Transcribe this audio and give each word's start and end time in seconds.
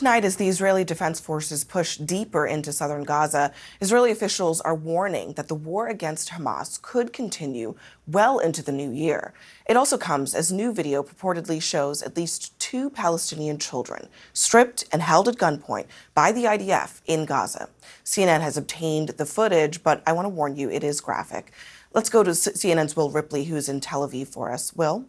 Tonight, 0.00 0.24
as 0.24 0.36
the 0.36 0.48
Israeli 0.48 0.82
Defense 0.82 1.20
Forces 1.20 1.62
push 1.62 1.98
deeper 1.98 2.46
into 2.46 2.72
southern 2.72 3.04
Gaza, 3.04 3.52
Israeli 3.82 4.10
officials 4.10 4.62
are 4.62 4.74
warning 4.74 5.34
that 5.34 5.48
the 5.48 5.54
war 5.54 5.88
against 5.88 6.30
Hamas 6.30 6.80
could 6.80 7.12
continue 7.12 7.74
well 8.06 8.38
into 8.38 8.62
the 8.62 8.72
new 8.72 8.90
year. 8.90 9.34
It 9.68 9.76
also 9.76 9.98
comes 9.98 10.34
as 10.34 10.50
new 10.50 10.72
video 10.72 11.02
purportedly 11.02 11.60
shows 11.60 12.00
at 12.00 12.16
least 12.16 12.58
two 12.58 12.88
Palestinian 12.88 13.58
children 13.58 14.08
stripped 14.32 14.84
and 14.90 15.02
held 15.02 15.28
at 15.28 15.36
gunpoint 15.36 15.84
by 16.14 16.32
the 16.32 16.44
IDF 16.44 17.02
in 17.04 17.26
Gaza. 17.26 17.68
CNN 18.02 18.40
has 18.40 18.56
obtained 18.56 19.10
the 19.10 19.26
footage, 19.26 19.82
but 19.82 20.02
I 20.06 20.14
want 20.14 20.24
to 20.24 20.30
warn 20.30 20.56
you, 20.56 20.70
it 20.70 20.82
is 20.82 21.02
graphic. 21.02 21.52
Let's 21.92 22.08
go 22.08 22.22
to 22.22 22.30
CNN's 22.30 22.96
Will 22.96 23.10
Ripley, 23.10 23.44
who's 23.44 23.68
in 23.68 23.80
Tel 23.80 24.08
Aviv 24.08 24.28
for 24.28 24.50
us. 24.50 24.74
Will? 24.74 25.04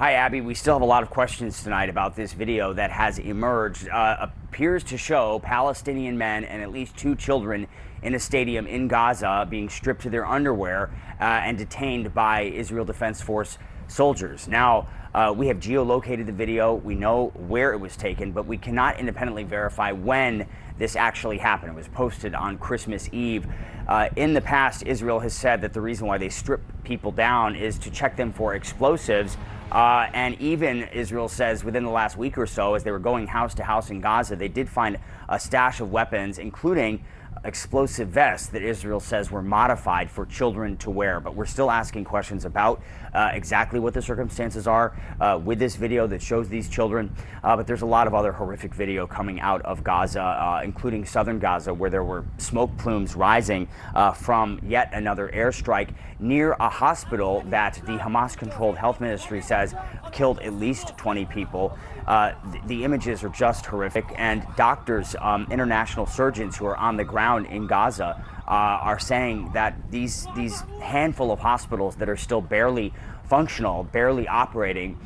Hi, 0.00 0.14
Abby. 0.14 0.40
We 0.40 0.54
still 0.54 0.76
have 0.76 0.80
a 0.80 0.86
lot 0.86 1.02
of 1.02 1.10
questions 1.10 1.62
tonight 1.62 1.90
about 1.90 2.16
this 2.16 2.32
video 2.32 2.72
that 2.72 2.90
has 2.90 3.18
emerged. 3.18 3.86
Uh, 3.86 4.28
appears 4.48 4.82
to 4.84 4.96
show 4.96 5.40
Palestinian 5.40 6.16
men 6.16 6.42
and 6.44 6.62
at 6.62 6.72
least 6.72 6.96
two 6.96 7.14
children 7.14 7.66
in 8.02 8.14
a 8.14 8.18
stadium 8.18 8.66
in 8.66 8.88
Gaza 8.88 9.46
being 9.50 9.68
stripped 9.68 10.00
to 10.00 10.08
their 10.08 10.24
underwear 10.24 10.88
uh, 11.20 11.24
and 11.24 11.58
detained 11.58 12.14
by 12.14 12.44
Israel 12.44 12.86
Defense 12.86 13.20
Force 13.20 13.58
soldiers. 13.88 14.48
Now, 14.48 14.88
uh, 15.14 15.34
we 15.36 15.48
have 15.48 15.58
geolocated 15.58 16.24
the 16.24 16.32
video. 16.32 16.72
We 16.72 16.94
know 16.94 17.26
where 17.34 17.74
it 17.74 17.78
was 17.78 17.94
taken, 17.94 18.32
but 18.32 18.46
we 18.46 18.56
cannot 18.56 18.98
independently 18.98 19.44
verify 19.44 19.92
when 19.92 20.48
this 20.80 20.96
actually 20.96 21.38
happened. 21.38 21.70
It 21.70 21.76
was 21.76 21.88
posted 21.88 22.34
on 22.34 22.58
Christmas 22.58 23.08
Eve. 23.12 23.46
Uh, 23.86 24.08
in 24.16 24.32
the 24.32 24.40
past, 24.40 24.82
Israel 24.86 25.20
has 25.20 25.34
said 25.34 25.60
that 25.60 25.74
the 25.74 25.80
reason 25.80 26.06
why 26.06 26.16
they 26.16 26.30
strip 26.30 26.62
people 26.84 27.12
down 27.12 27.54
is 27.54 27.78
to 27.80 27.90
check 27.90 28.16
them 28.16 28.32
for 28.32 28.54
explosives. 28.54 29.36
Uh, 29.70 30.08
and 30.14 30.40
even 30.40 30.84
Israel 30.84 31.28
says 31.28 31.62
within 31.62 31.84
the 31.84 31.90
last 31.90 32.16
week 32.16 32.38
or 32.38 32.46
so, 32.46 32.74
as 32.74 32.82
they 32.82 32.90
were 32.90 32.98
going 32.98 33.26
house 33.26 33.54
to 33.54 33.62
house 33.62 33.90
in 33.90 34.00
Gaza, 34.00 34.36
they 34.36 34.48
did 34.48 34.68
find 34.68 34.96
a 35.28 35.38
stash 35.38 35.80
of 35.80 35.92
weapons, 35.92 36.38
including 36.38 37.04
explosive 37.44 38.08
vests 38.08 38.48
that 38.48 38.62
Israel 38.62 39.00
says 39.00 39.30
were 39.30 39.42
modified 39.42 40.10
for 40.10 40.26
children 40.26 40.76
to 40.78 40.90
wear. 40.90 41.20
But 41.20 41.34
we're 41.34 41.46
still 41.46 41.70
asking 41.70 42.04
questions 42.04 42.44
about 42.44 42.82
uh, 43.14 43.30
exactly 43.32 43.80
what 43.80 43.94
the 43.94 44.02
circumstances 44.02 44.66
are 44.66 44.94
uh, 45.20 45.40
with 45.42 45.58
this 45.58 45.76
video 45.76 46.06
that 46.06 46.22
shows 46.22 46.48
these 46.48 46.68
children. 46.68 47.14
Uh, 47.42 47.56
but 47.56 47.66
there's 47.66 47.82
a 47.82 47.86
lot 47.86 48.06
of 48.06 48.14
other 48.14 48.32
horrific 48.32 48.74
video 48.74 49.06
coming 49.06 49.40
out 49.40 49.62
of 49.62 49.82
Gaza, 49.82 50.20
uh, 50.20 50.60
including 50.62 51.04
southern 51.04 51.38
Gaza, 51.38 51.72
where 51.72 51.90
there 51.90 52.04
were 52.04 52.24
smoke 52.38 52.76
plumes 52.76 53.16
rising 53.16 53.68
uh, 53.94 54.12
from 54.12 54.60
yet 54.62 54.90
another 54.92 55.30
airstrike 55.34 55.94
near 56.18 56.52
a 56.60 56.68
hospital 56.68 57.42
that 57.46 57.80
the 57.86 57.96
Hamas 57.96 58.36
controlled 58.36 58.76
health 58.76 59.00
ministry 59.00 59.40
says 59.40 59.74
killed 60.12 60.38
at 60.40 60.52
least 60.52 60.96
20 60.98 61.24
people. 61.26 61.76
Uh, 62.06 62.32
the, 62.52 62.60
the, 62.66 62.84
images 62.84 63.22
are 63.22 63.28
just 63.28 63.66
horrific, 63.66 64.04
and 64.16 64.44
doctors, 64.56 65.14
um, 65.20 65.46
international 65.50 66.06
surgeons 66.06 66.56
who 66.56 66.66
are 66.66 66.76
on 66.76 66.96
the 66.96 67.04
ground 67.04 67.19
in 67.28 67.66
Gaza, 67.66 68.24
uh, 68.46 68.50
are 68.50 68.98
saying 68.98 69.52
that 69.52 69.90
these 69.90 70.26
these 70.34 70.62
handful 70.80 71.30
of 71.30 71.38
hospitals 71.38 71.96
that 71.96 72.08
are 72.08 72.16
still 72.16 72.40
barely 72.40 72.92
functional, 73.24 73.84
barely 73.84 74.26
operating, 74.26 74.98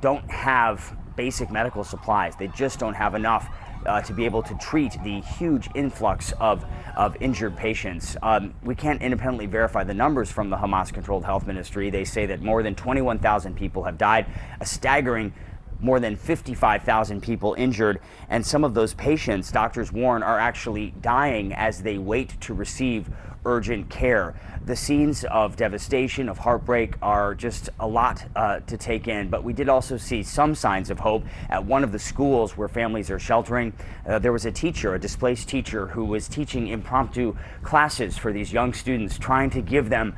don't 0.00 0.30
have 0.30 0.96
basic 1.16 1.50
medical 1.50 1.84
supplies. 1.84 2.34
They 2.36 2.48
just 2.48 2.78
don't 2.78 2.94
have 2.94 3.14
enough 3.14 3.48
uh, 3.86 4.00
to 4.02 4.12
be 4.12 4.24
able 4.24 4.42
to 4.42 4.54
treat 4.54 4.96
the 5.02 5.20
huge 5.20 5.68
influx 5.74 6.32
of, 6.32 6.64
of 6.96 7.16
injured 7.20 7.56
patients. 7.56 8.16
Um, 8.22 8.54
we 8.62 8.74
can't 8.74 9.02
independently 9.02 9.46
verify 9.46 9.84
the 9.84 9.94
numbers 9.94 10.30
from 10.30 10.50
the 10.50 10.56
Hamas 10.56 10.92
controlled 10.92 11.24
health 11.24 11.46
ministry. 11.46 11.90
They 11.90 12.04
say 12.04 12.26
that 12.26 12.42
more 12.42 12.62
than 12.62 12.74
21,000 12.74 13.56
people 13.56 13.82
have 13.84 13.98
died, 13.98 14.26
a 14.60 14.66
staggering 14.66 15.32
more 15.82 15.98
than 15.98 16.16
55,000 16.16 17.20
people 17.20 17.54
injured, 17.58 18.00
and 18.28 18.46
some 18.46 18.64
of 18.64 18.72
those 18.72 18.94
patients, 18.94 19.50
doctors 19.50 19.92
warn, 19.92 20.22
are 20.22 20.38
actually 20.38 20.94
dying 21.02 21.52
as 21.52 21.82
they 21.82 21.98
wait 21.98 22.40
to 22.40 22.54
receive 22.54 23.10
urgent 23.44 23.90
care. 23.90 24.34
The 24.64 24.76
scenes 24.76 25.24
of 25.24 25.56
devastation, 25.56 26.28
of 26.28 26.38
heartbreak, 26.38 26.94
are 27.02 27.34
just 27.34 27.68
a 27.80 27.86
lot 27.86 28.24
uh, 28.36 28.60
to 28.60 28.76
take 28.76 29.08
in, 29.08 29.28
but 29.28 29.42
we 29.42 29.52
did 29.52 29.68
also 29.68 29.96
see 29.96 30.22
some 30.22 30.54
signs 30.54 30.90
of 30.90 31.00
hope 31.00 31.24
at 31.50 31.64
one 31.64 31.82
of 31.82 31.90
the 31.90 31.98
schools 31.98 32.56
where 32.56 32.68
families 32.68 33.10
are 33.10 33.18
sheltering. 33.18 33.72
Uh, 34.06 34.20
there 34.20 34.32
was 34.32 34.46
a 34.46 34.52
teacher, 34.52 34.94
a 34.94 35.00
displaced 35.00 35.48
teacher, 35.48 35.88
who 35.88 36.04
was 36.04 36.28
teaching 36.28 36.68
impromptu 36.68 37.36
classes 37.64 38.16
for 38.16 38.32
these 38.32 38.52
young 38.52 38.72
students, 38.72 39.18
trying 39.18 39.50
to 39.50 39.60
give 39.60 39.88
them 39.88 40.14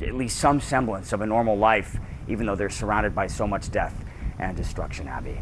at 0.00 0.14
least 0.14 0.38
some 0.38 0.60
semblance 0.60 1.12
of 1.12 1.20
a 1.20 1.26
normal 1.26 1.56
life, 1.56 1.96
even 2.26 2.44
though 2.44 2.56
they're 2.56 2.68
surrounded 2.68 3.14
by 3.14 3.28
so 3.28 3.46
much 3.46 3.70
death 3.70 4.05
and 4.38 4.56
destruction, 4.56 5.08
Abby. 5.08 5.40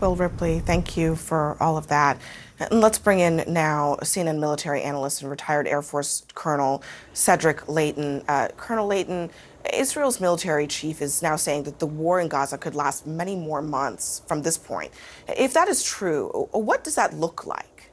Will 0.00 0.16
Ripley, 0.16 0.58
thank 0.58 0.96
you 0.96 1.14
for 1.14 1.56
all 1.60 1.76
of 1.76 1.86
that. 1.86 2.20
And 2.58 2.80
let's 2.80 2.98
bring 2.98 3.20
in 3.20 3.44
now 3.46 3.98
CNN 4.02 4.40
military 4.40 4.82
analyst 4.82 5.22
and 5.22 5.30
retired 5.30 5.68
Air 5.68 5.80
Force 5.80 6.26
Colonel 6.34 6.82
Cedric 7.12 7.68
Leighton. 7.68 8.24
Uh, 8.26 8.48
Colonel 8.56 8.88
Leighton, 8.88 9.30
Israel's 9.72 10.20
military 10.20 10.66
chief 10.66 11.00
is 11.00 11.22
now 11.22 11.36
saying 11.36 11.64
that 11.64 11.78
the 11.78 11.86
war 11.86 12.20
in 12.20 12.28
Gaza 12.28 12.58
could 12.58 12.74
last 12.74 13.06
many 13.06 13.36
more 13.36 13.62
months 13.62 14.22
from 14.26 14.42
this 14.42 14.58
point. 14.58 14.92
If 15.28 15.54
that 15.54 15.68
is 15.68 15.84
true, 15.84 16.48
what 16.50 16.82
does 16.82 16.96
that 16.96 17.14
look 17.14 17.46
like? 17.46 17.90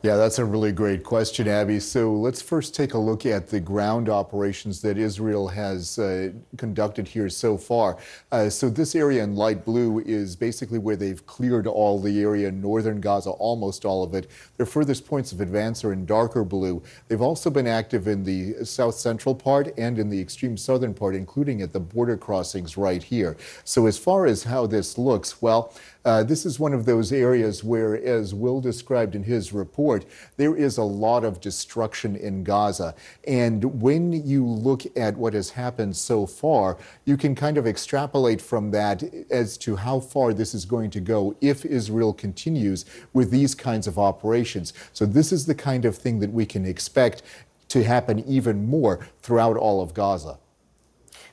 Yeah, 0.00 0.14
that's 0.14 0.38
a 0.38 0.44
really 0.44 0.70
great 0.70 1.02
question, 1.02 1.48
Abby. 1.48 1.80
So 1.80 2.12
let's 2.12 2.40
first 2.40 2.72
take 2.72 2.94
a 2.94 2.98
look 2.98 3.26
at 3.26 3.48
the 3.48 3.58
ground 3.58 4.08
operations 4.08 4.80
that 4.82 4.96
Israel 4.96 5.48
has 5.48 5.98
uh, 5.98 6.30
conducted 6.56 7.08
here 7.08 7.28
so 7.28 7.58
far. 7.58 7.98
Uh, 8.30 8.48
so 8.48 8.70
this 8.70 8.94
area 8.94 9.24
in 9.24 9.34
light 9.34 9.64
blue 9.64 9.98
is 9.98 10.36
basically 10.36 10.78
where 10.78 10.94
they've 10.94 11.26
cleared 11.26 11.66
all 11.66 11.98
the 12.00 12.20
area 12.20 12.46
in 12.46 12.60
northern 12.60 13.00
Gaza, 13.00 13.30
almost 13.30 13.84
all 13.84 14.04
of 14.04 14.14
it. 14.14 14.30
Their 14.56 14.66
furthest 14.66 15.04
points 15.04 15.32
of 15.32 15.40
advance 15.40 15.82
are 15.82 15.92
in 15.92 16.06
darker 16.06 16.44
blue. 16.44 16.80
They've 17.08 17.20
also 17.20 17.50
been 17.50 17.66
active 17.66 18.06
in 18.06 18.22
the 18.22 18.64
south 18.64 18.94
central 18.94 19.34
part 19.34 19.76
and 19.76 19.98
in 19.98 20.10
the 20.10 20.20
extreme 20.20 20.56
southern 20.56 20.94
part, 20.94 21.16
including 21.16 21.60
at 21.60 21.72
the 21.72 21.80
border 21.80 22.16
crossings 22.16 22.76
right 22.76 23.02
here. 23.02 23.36
So 23.64 23.86
as 23.86 23.98
far 23.98 24.26
as 24.26 24.44
how 24.44 24.68
this 24.68 24.96
looks, 24.96 25.42
well, 25.42 25.74
uh, 26.04 26.22
this 26.22 26.46
is 26.46 26.60
one 26.60 26.72
of 26.72 26.86
those 26.86 27.12
areas 27.12 27.64
where, 27.64 27.96
as 27.96 28.32
Will 28.32 28.60
described 28.60 29.16
in 29.16 29.24
his 29.24 29.52
report, 29.52 29.87
there 30.36 30.56
is 30.56 30.78
a 30.78 30.82
lot 30.82 31.24
of 31.24 31.40
destruction 31.40 32.16
in 32.16 32.44
Gaza. 32.44 32.94
And 33.26 33.80
when 33.80 34.12
you 34.12 34.46
look 34.46 34.84
at 34.96 35.16
what 35.16 35.34
has 35.34 35.50
happened 35.50 35.96
so 35.96 36.26
far, 36.26 36.76
you 37.04 37.16
can 37.16 37.34
kind 37.34 37.58
of 37.58 37.66
extrapolate 37.66 38.40
from 38.40 38.70
that 38.72 39.02
as 39.30 39.56
to 39.58 39.76
how 39.76 40.00
far 40.00 40.32
this 40.32 40.54
is 40.54 40.64
going 40.64 40.90
to 40.90 41.00
go 41.00 41.36
if 41.40 41.64
Israel 41.64 42.12
continues 42.12 42.84
with 43.12 43.30
these 43.30 43.54
kinds 43.54 43.86
of 43.86 43.98
operations. 43.98 44.72
So, 44.92 45.06
this 45.06 45.32
is 45.32 45.46
the 45.46 45.54
kind 45.54 45.84
of 45.84 45.96
thing 45.96 46.20
that 46.20 46.32
we 46.32 46.46
can 46.46 46.64
expect 46.64 47.22
to 47.68 47.84
happen 47.84 48.20
even 48.26 48.66
more 48.66 49.06
throughout 49.22 49.56
all 49.56 49.80
of 49.80 49.94
Gaza. 49.94 50.38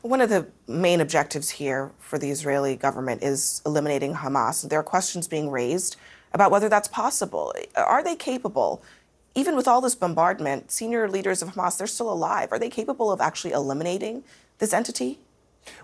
One 0.02 0.22
of 0.22 0.30
the 0.30 0.48
main 0.68 1.02
objectives 1.02 1.50
here 1.50 1.92
for 1.98 2.20
the 2.20 2.30
Israeli 2.30 2.76
government 2.76 3.24
is 3.24 3.62
eliminating 3.66 4.14
Hamas. 4.14 4.70
There 4.70 4.80
are 4.80 4.84
questions 4.84 5.28
being 5.28 5.50
raised 5.50 5.96
about 6.36 6.52
whether 6.52 6.68
that's 6.68 6.90
possible. 6.90 7.54
Are 7.78 8.04
they 8.04 8.16
capable, 8.16 8.84
even 9.36 9.56
with 9.56 9.68
all 9.70 9.80
this 9.80 9.96
bombardment, 9.96 10.70
senior 10.70 11.10
leaders 11.10 11.42
of 11.42 11.54
Hamas, 11.54 11.78
they're 11.78 11.88
still 11.88 12.12
alive. 12.12 12.52
Are 12.52 12.60
they 12.60 12.70
capable 12.70 13.10
of 13.10 13.22
actually 13.22 13.54
eliminating 13.54 14.24
this 14.60 14.74
entity? 14.74 15.18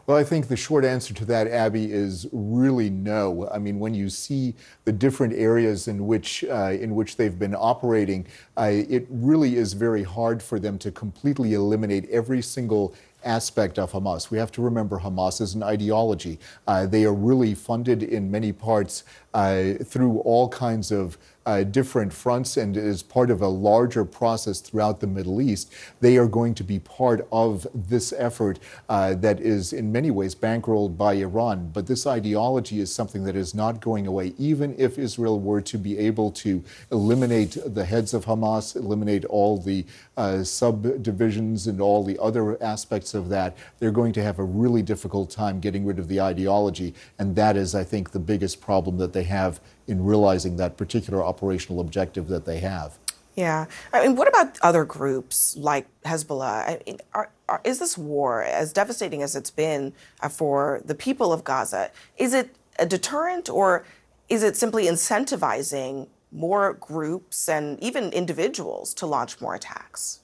Well, 0.05 0.17
I 0.17 0.23
think 0.25 0.47
the 0.47 0.57
short 0.57 0.83
answer 0.83 1.13
to 1.13 1.25
that, 1.25 1.47
Abby, 1.47 1.91
is 1.91 2.27
really 2.33 2.89
no. 2.89 3.49
I 3.49 3.59
mean, 3.59 3.79
when 3.79 3.93
you 3.93 4.09
see 4.09 4.53
the 4.83 4.91
different 4.91 5.33
areas 5.33 5.87
in 5.87 6.05
which 6.05 6.43
uh, 6.43 6.77
in 6.79 6.93
which 6.93 7.15
they've 7.15 7.39
been 7.39 7.55
operating, 7.55 8.27
uh, 8.57 8.69
it 8.71 9.07
really 9.09 9.55
is 9.55 9.73
very 9.73 10.03
hard 10.03 10.43
for 10.43 10.59
them 10.59 10.77
to 10.79 10.91
completely 10.91 11.53
eliminate 11.53 12.07
every 12.11 12.41
single 12.43 12.93
aspect 13.23 13.79
of 13.79 13.91
Hamas. 13.91 14.29
We 14.31 14.37
have 14.37 14.51
to 14.53 14.61
remember 14.61 14.99
Hamas 14.99 15.41
is 15.41 15.55
an 15.55 15.63
ideology. 15.63 16.39
Uh, 16.67 16.85
they 16.85 17.05
are 17.05 17.13
really 17.13 17.53
funded 17.53 18.03
in 18.03 18.29
many 18.29 18.51
parts 18.51 19.03
uh, 19.33 19.73
through 19.83 20.19
all 20.19 20.49
kinds 20.49 20.91
of 20.91 21.17
uh, 21.45 21.63
different 21.63 22.13
fronts 22.13 22.57
and 22.57 22.77
is 22.77 23.01
part 23.01 23.31
of 23.31 23.41
a 23.41 23.47
larger 23.47 24.05
process 24.05 24.59
throughout 24.59 24.99
the 24.99 25.07
Middle 25.07 25.41
East, 25.41 25.73
they 25.99 26.17
are 26.17 26.27
going 26.27 26.53
to 26.55 26.63
be 26.63 26.79
part 26.79 27.27
of 27.31 27.65
this 27.73 28.13
effort 28.17 28.59
uh, 28.89 29.13
that 29.15 29.39
is 29.39 29.73
in 29.73 29.91
many 29.91 30.11
ways 30.11 30.35
bankrolled 30.35 30.97
by 30.97 31.13
Iran. 31.13 31.69
But 31.73 31.87
this 31.87 32.05
ideology 32.05 32.79
is 32.79 32.93
something 32.93 33.23
that 33.23 33.35
is 33.35 33.55
not 33.55 33.81
going 33.81 34.07
away. 34.07 34.33
Even 34.37 34.75
if 34.77 34.99
Israel 34.99 35.39
were 35.39 35.61
to 35.61 35.77
be 35.77 35.97
able 35.97 36.31
to 36.31 36.63
eliminate 36.91 37.57
the 37.65 37.85
heads 37.85 38.13
of 38.13 38.25
Hamas, 38.25 38.75
eliminate 38.75 39.25
all 39.25 39.57
the 39.57 39.85
uh, 40.17 40.43
subdivisions 40.43 41.67
and 41.67 41.81
all 41.81 42.03
the 42.03 42.19
other 42.19 42.61
aspects 42.61 43.13
of 43.13 43.29
that, 43.29 43.57
they're 43.79 43.91
going 43.91 44.13
to 44.13 44.23
have 44.23 44.39
a 44.39 44.43
really 44.43 44.81
difficult 44.81 45.31
time 45.31 45.59
getting 45.59 45.85
rid 45.85 45.97
of 45.97 46.07
the 46.07 46.21
ideology. 46.21 46.93
And 47.17 47.35
that 47.35 47.57
is, 47.57 47.73
I 47.73 47.83
think, 47.83 48.11
the 48.11 48.19
biggest 48.19 48.61
problem 48.61 48.97
that 48.97 49.13
they 49.13 49.23
have 49.23 49.59
in 49.91 50.03
realizing 50.03 50.55
that 50.57 50.77
particular 50.77 51.23
operational 51.23 51.79
objective 51.81 52.27
that 52.29 52.45
they 52.45 52.59
have. 52.59 52.97
Yeah. 53.35 53.65
I 53.93 54.01
mean, 54.03 54.15
what 54.15 54.27
about 54.27 54.57
other 54.61 54.83
groups 54.85 55.55
like 55.55 55.87
Hezbollah? 56.03 56.67
I 56.67 56.81
mean, 56.85 56.99
are, 57.13 57.29
are, 57.47 57.61
is 57.63 57.79
this 57.79 57.97
war, 57.97 58.43
as 58.43 58.73
devastating 58.73 59.21
as 59.21 59.35
it's 59.35 59.51
been 59.51 59.93
uh, 60.21 60.29
for 60.29 60.81
the 60.85 60.95
people 60.95 61.31
of 61.31 61.43
Gaza, 61.43 61.91
is 62.17 62.33
it 62.33 62.55
a 62.79 62.85
deterrent 62.85 63.49
or 63.49 63.85
Is 64.31 64.43
it 64.43 64.55
simply 64.55 64.85
incentivizing 64.85 66.07
more 66.31 66.73
groups 66.79 67.49
and 67.49 67.77
even 67.83 68.13
individuals 68.13 68.93
to 68.93 69.05
launch 69.05 69.41
more 69.41 69.55
attacks? 69.55 70.21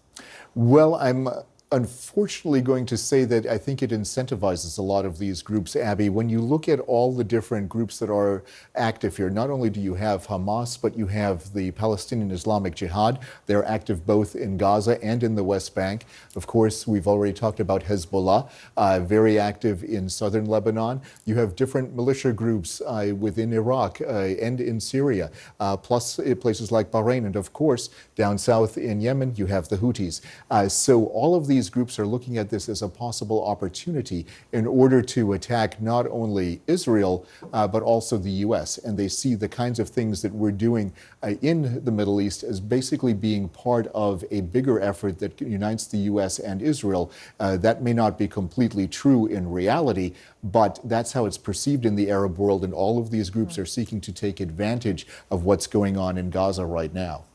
Well, 0.56 0.96
I'm 0.96 1.28
unfortunately 1.72 2.62
going 2.62 2.86
to 2.86 2.96
say 2.96 3.25
that 3.25 3.46
I 3.46 3.58
think 3.58 3.84
it 3.84 3.90
incentivizes 3.90 4.78
a 4.78 4.81
lot 4.81 5.06
of 5.06 5.18
these 5.18 5.42
groups, 5.42 5.75
Abby. 5.75 6.08
When 6.08 6.30
you 6.30 6.40
look 6.40 6.69
at 6.69 6.80
all 6.81 7.14
the 7.14 7.25
different 7.25 7.68
groups 7.68 8.00
that 8.00 8.10
are 8.10 8.44
active 8.75 9.18
here, 9.18 9.30
not 9.30 9.50
only 9.50 9.69
do 9.69 9.81
you 9.81 9.96
have 9.96 10.28
Hamas, 10.28 10.81
but 10.81 10.98
you 10.98 11.08
have 11.08 11.54
the 11.54 11.72
Palestinian 11.72 12.31
Islamic 12.31 12.74
Jihad. 12.74 13.19
They're 13.48 13.66
active 13.66 14.06
both 14.06 14.34
in 14.34 14.56
Gaza 14.56 15.04
and 15.04 15.24
in 15.24 15.36
the 15.36 15.44
West 15.44 15.75
Bank. 15.75 16.06
Of 16.38 16.48
course, 16.48 16.88
we've 16.88 17.08
already 17.08 17.34
talked 17.34 17.60
about 17.60 17.84
Hezbollah, 17.84 18.50
uh, 18.78 19.02
very 19.02 19.38
active 19.38 19.84
in 19.84 20.08
southern 20.08 20.46
Lebanon. 20.46 21.02
You 21.25 21.36
have 21.36 21.58
different 21.58 21.94
militia 21.94 22.31
groups 22.31 22.81
uh, 22.86 23.14
within 23.19 23.52
Iraq 23.52 24.00
uh, 24.00 24.06
and 24.08 24.62
in 24.62 24.80
Syria, 24.80 25.31
uh, 25.60 25.75
plus 25.75 26.18
uh, 26.18 26.34
places 26.40 26.72
like 26.72 26.92
Bahrain. 26.92 27.25
And 27.25 27.36
of 27.36 27.52
course, 27.52 27.90
down 28.16 28.38
south 28.38 28.78
in 28.78 29.02
Yemen, 29.02 29.34
you 29.36 29.48
have 29.48 29.68
the 29.68 29.75
Houthis. 29.78 30.22
Uh, 30.50 30.69
so 30.69 31.08
all 31.08 31.36
of 31.36 31.46
these 31.48 31.56
these 31.57 31.71
groups 31.71 31.98
are 31.98 32.06
looking 32.06 32.38
at 32.38 32.51
this 32.51 32.69
as 32.69 32.83
a 32.83 32.88
possible 32.88 33.44
opportunity 33.44 34.27
in 34.51 34.68
order 34.68 35.01
to 35.01 35.33
attack 35.33 35.81
not 35.81 36.06
only 36.12 36.62
Israel, 36.68 37.25
uh, 37.51 37.68
but 37.68 37.81
also 37.81 38.15
the 38.15 38.45
U.S. 38.45 38.77
And 38.77 38.95
they 38.95 39.07
see 39.07 39.33
the 39.33 39.50
kinds 39.50 39.80
of 39.80 39.89
things 39.89 40.21
that 40.21 40.31
we're 40.31 40.51
doing 40.51 40.94
uh, 41.24 41.33
in 41.42 41.83
the 41.83 41.92
Middle 41.92 42.21
East 42.21 42.44
as 42.44 42.59
basically 42.59 43.15
being 43.15 43.50
part 43.50 43.88
of 43.95 44.24
a 44.30 44.42
bigger 44.42 44.80
effort 44.80 45.18
that 45.18 45.42
unites 45.42 45.88
the 45.88 45.98
U.S. 46.12 46.38
and 46.38 46.62
Israel. 46.62 47.12
Uh, 47.39 47.57
that 47.57 47.81
may 47.81 47.94
not 47.94 48.19
be 48.19 48.27
completely 48.27 48.88
true 48.88 49.25
in 49.25 49.50
reality, 49.50 50.13
but 50.44 50.80
that's 50.83 51.13
how 51.13 51.25
it's 51.25 51.39
perceived 51.39 51.88
in 51.88 51.95
the 51.95 52.12
Arab 52.12 52.38
world. 52.38 52.63
And 52.63 52.74
all 52.74 53.00
of 53.00 53.09
these 53.09 53.31
groups 53.31 53.57
are 53.57 53.65
seeking 53.65 54.00
to 54.01 54.13
take 54.13 54.39
advantage 54.39 55.07
of 55.31 55.44
what's 55.44 55.65
going 55.65 55.98
on 55.98 56.19
in 56.19 56.30
Gaza 56.30 56.68
right 56.68 56.94
now. 56.94 57.27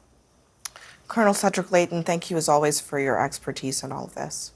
Colonel 1.12 1.34
Cedric 1.34 1.70
Leighton, 1.70 2.02
thank 2.04 2.30
you 2.30 2.38
as 2.38 2.48
always 2.48 2.80
for 2.80 2.98
your 2.98 3.22
expertise 3.22 3.82
in 3.82 3.92
all 3.92 4.06
of 4.06 4.14
this. 4.14 4.52